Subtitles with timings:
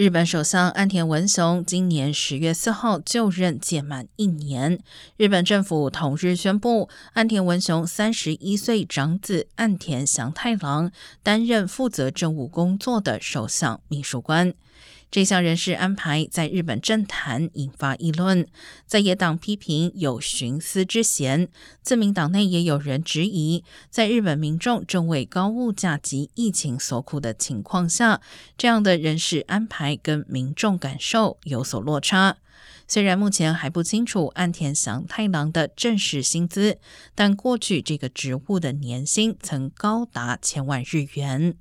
[0.00, 4.78] 日本首相安田文雄今年十月四号就任届满一年，
[5.18, 10.90] 日本政府同日宣布，安田文雄三十一岁长子岸田祥太郎
[11.22, 14.54] 担任负责政务工作的首相秘书官。
[15.10, 18.46] 这项人事安排在日本政坛引发议论，
[18.86, 21.48] 在野党批评有徇私之嫌，
[21.82, 28.20] 自民党内也有人质疑，在日本民众正为高物价及疫情所苦的情况下，
[28.56, 32.36] 这样的人事安排跟民众感受有所落差。
[32.86, 36.78] 虽然目前还不清楚岸田祥太郎的正式薪资，
[37.16, 41.56] 但过去这个职务的年薪曾高达千万日元。